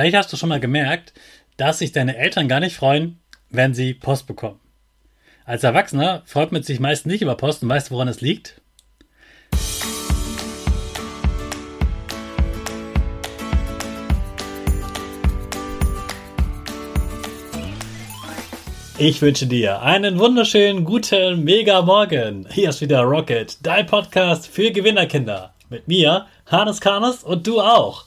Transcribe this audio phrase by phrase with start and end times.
[0.00, 1.12] Vielleicht hast du schon mal gemerkt,
[1.58, 4.58] dass sich deine Eltern gar nicht freuen, wenn sie Post bekommen.
[5.44, 8.62] Als Erwachsener freut man sich meist nicht über Post und weißt du, woran es liegt?
[18.96, 22.48] Ich wünsche dir einen wunderschönen guten Mega Morgen.
[22.50, 25.52] Hier ist wieder Rocket, dein Podcast für Gewinnerkinder.
[25.68, 28.06] Mit mir, Hannes Karnes und du auch.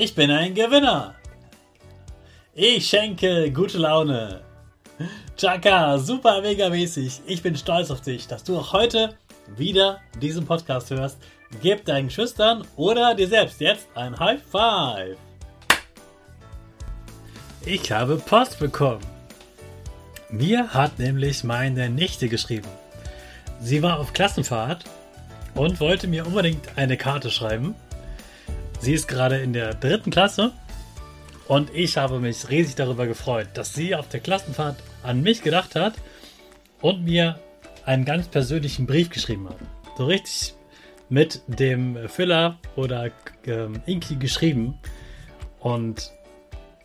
[0.00, 1.16] Ich bin ein Gewinner.
[2.54, 4.42] Ich schenke gute Laune.
[5.36, 7.22] Chaka, super mega mäßig.
[7.26, 9.16] Ich bin stolz auf dich, dass du auch heute
[9.56, 11.18] wieder diesen Podcast hörst.
[11.62, 15.16] Gib deinen Schüchtern oder dir selbst jetzt ein High Five.
[17.66, 19.04] Ich habe Post bekommen.
[20.30, 22.68] Mir hat nämlich meine Nichte geschrieben.
[23.60, 24.84] Sie war auf Klassenfahrt
[25.56, 27.74] und wollte mir unbedingt eine Karte schreiben.
[28.80, 30.52] Sie ist gerade in der dritten Klasse
[31.48, 35.74] und ich habe mich riesig darüber gefreut, dass sie auf der Klassenfahrt an mich gedacht
[35.74, 35.94] hat
[36.80, 37.40] und mir
[37.84, 39.56] einen ganz persönlichen Brief geschrieben hat.
[39.96, 40.54] So richtig
[41.08, 43.10] mit dem Füller oder
[43.46, 44.78] ähm, Inki geschrieben.
[45.58, 46.12] Und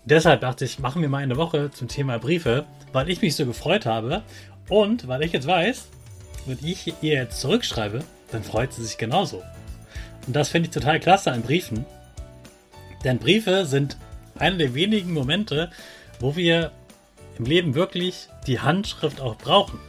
[0.06, 3.46] deshalb dachte ich, machen wir mal eine Woche zum Thema Briefe, weil ich mich so
[3.46, 4.24] gefreut habe
[4.70, 5.90] und weil ich jetzt weiß,
[6.46, 9.44] wenn ich ihr jetzt zurückschreibe, dann freut sie sich genauso.
[10.28, 11.86] Und das finde ich total klasse an Briefen.
[13.04, 13.98] Denn Briefe sind
[14.38, 15.70] einer der wenigen Momente,
[16.20, 16.72] wo wir
[17.38, 19.80] im Leben wirklich die Handschrift auch brauchen.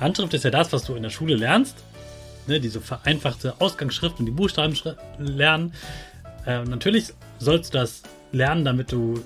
[0.00, 1.76] Handschrift ist ja das, was du in der Schule lernst.
[2.46, 4.76] Ne, diese vereinfachte Ausgangsschrift und die Buchstaben
[5.18, 5.74] lernen.
[6.46, 9.24] Äh, natürlich sollst du das lernen, damit du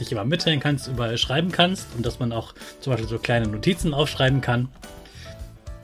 [0.00, 3.46] dich immer mitteilen kannst, überall schreiben kannst und dass man auch zum Beispiel so kleine
[3.46, 4.68] Notizen aufschreiben kann.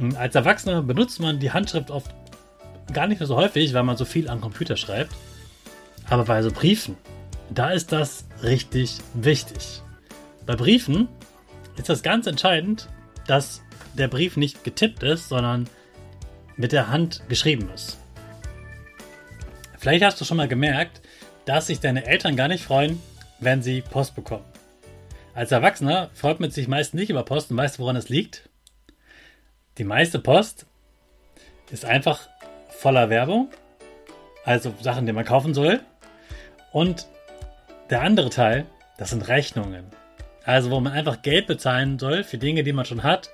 [0.00, 2.10] Und als Erwachsener benutzt man die Handschrift oft
[2.92, 5.14] gar nicht mehr so häufig, weil man so viel am Computer schreibt.
[6.08, 6.96] Aber bei so Briefen,
[7.50, 9.82] da ist das richtig wichtig.
[10.46, 11.08] Bei Briefen
[11.76, 12.88] ist das ganz entscheidend,
[13.26, 13.62] dass
[13.94, 15.68] der Brief nicht getippt ist, sondern
[16.56, 17.98] mit der Hand geschrieben ist.
[19.78, 21.00] Vielleicht hast du schon mal gemerkt,
[21.46, 23.00] dass sich deine Eltern gar nicht freuen,
[23.40, 24.44] wenn sie Post bekommen.
[25.34, 28.48] Als Erwachsener freut man sich meist nicht über Post und weißt woran es liegt?
[29.78, 30.66] Die meiste Post
[31.70, 32.28] ist einfach
[32.78, 33.48] voller Werbung,
[34.44, 35.80] also Sachen, die man kaufen soll.
[36.72, 37.06] Und
[37.90, 38.66] der andere Teil,
[38.98, 39.84] das sind Rechnungen.
[40.44, 43.30] Also wo man einfach Geld bezahlen soll für Dinge, die man schon hat,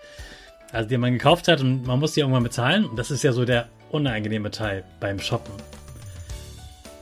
[0.72, 2.84] also die man gekauft hat und man muss die irgendwann bezahlen.
[2.84, 5.54] Und das ist ja so der unangenehme Teil beim Shoppen.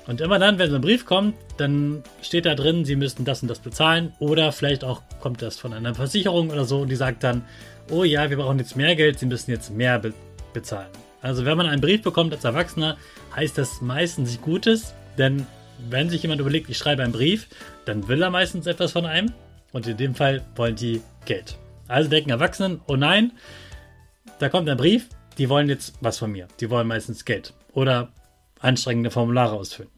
[0.07, 3.43] Und immer dann, wenn so ein Brief kommt, dann steht da drin, Sie müssten das
[3.43, 4.15] und das bezahlen.
[4.19, 7.45] Oder vielleicht auch kommt das von einer Versicherung oder so und die sagt dann,
[7.91, 10.15] oh ja, wir brauchen jetzt mehr Geld, Sie müssen jetzt mehr be
[10.55, 10.89] bezahlen.
[11.21, 12.97] Also wenn man einen Brief bekommt als Erwachsener,
[13.35, 15.47] heißt das meistens Gutes, denn
[15.89, 17.49] wenn sich jemand überlegt, ich schreibe einen Brief,
[17.85, 19.33] dann will er meistens etwas von einem
[19.73, 21.59] Und in dem Fall wollen die Geld.
[21.89, 23.33] Also denken Erwachsenen, oh nein,
[24.39, 26.49] da kommt ein Brief, die wollen jetzt was von mir.
[26.61, 28.13] Die wollen meistens Geld oder
[28.61, 29.91] anstrengende Formulare ausfüllen.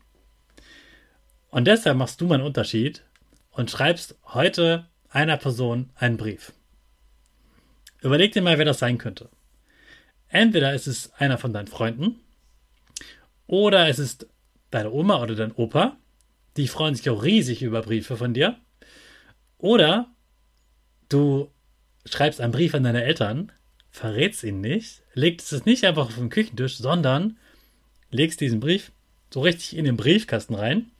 [1.50, 3.02] Und deshalb machst du mal einen Unterschied
[3.50, 6.52] und schreibst heute einer Person einen Brief.
[8.02, 9.28] Überleg dir mal, wer das sein könnte.
[10.30, 12.20] Entweder ist es einer von deinen Freunden
[13.46, 14.28] oder es ist
[14.70, 15.96] deine Oma oder dein Opa.
[16.56, 18.56] Die freuen sich auch riesig über Briefe von dir.
[19.58, 20.06] Oder
[21.08, 21.50] du
[22.06, 23.50] schreibst einen Brief an deine Eltern,
[23.90, 27.38] verrätst ihn nicht, legst es nicht einfach auf den Küchentisch, sondern
[28.10, 28.92] legst diesen Brief
[29.34, 30.92] so richtig in den Briefkasten rein.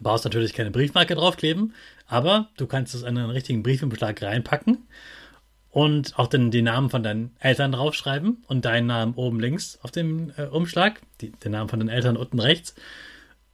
[0.00, 1.74] Brauchst natürlich keine Briefmarke draufkleben,
[2.06, 4.88] aber du kannst es in einen richtigen Briefumschlag reinpacken
[5.78, 9.92] und auch den, die Namen von deinen Eltern draufschreiben und deinen Namen oben links auf
[9.92, 12.74] dem äh, Umschlag, die, den Namen von den Eltern unten rechts.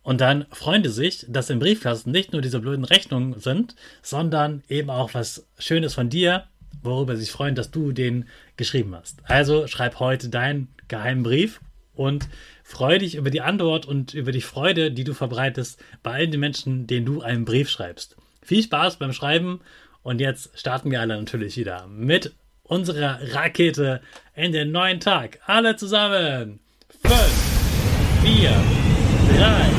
[0.03, 4.62] Und dann freuen die sich, dass im Briefkasten nicht nur diese blöden Rechnungen sind, sondern
[4.71, 6.44] eben auch was Schönes von dir,
[6.82, 8.25] worüber sie sich freuen, dass du den
[8.56, 9.19] geschrieben hast.
[9.25, 11.61] Also schreib heute deinen geheimen Brief
[11.93, 12.26] und
[12.62, 16.41] freue dich über die Antwort und über die Freude, die du verbreitest bei allen den
[16.41, 18.17] Menschen, denen du einen Brief schreibst.
[18.41, 19.61] Viel Spaß beim Schreiben
[20.05, 24.01] und jetzt starten wir alle natürlich wieder mit unserer Rakete
[24.37, 25.41] in den neuen Tag.
[25.47, 26.61] Alle zusammen.
[27.03, 27.15] 5,
[28.23, 28.51] 4,
[29.37, 29.71] 3,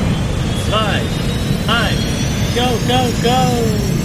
[0.68, 1.00] 2,
[1.68, 3.95] 1, go, go, go!